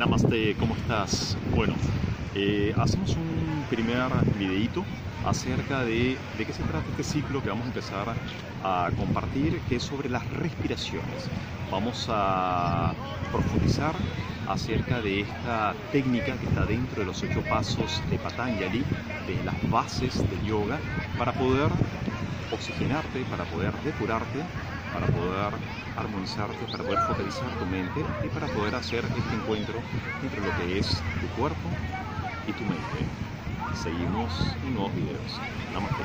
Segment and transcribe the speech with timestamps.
[0.00, 1.36] Namaste, ¿cómo estás?
[1.54, 1.74] Bueno,
[2.34, 4.82] eh, hacemos un primer videito
[5.26, 8.16] acerca de, de qué se trata este ciclo que vamos a empezar
[8.64, 11.28] a compartir, que es sobre las respiraciones.
[11.70, 12.94] Vamos a
[13.30, 13.94] profundizar
[14.48, 18.82] acerca de esta técnica que está dentro de los ocho pasos de Patanjali,
[19.26, 20.78] de las bases del yoga,
[21.18, 21.68] para poder
[22.50, 24.38] oxigenarte, para poder depurarte,
[24.90, 25.60] para poder
[25.94, 29.84] armonizarte, para poder focalizar tu mente y para poder hacer este encuentro
[30.20, 31.78] entre lo que es tu cuerpo
[32.46, 33.12] y tu mente.
[33.70, 35.42] Seguimos en nuevos videos.
[35.68, 35.99] Namaste.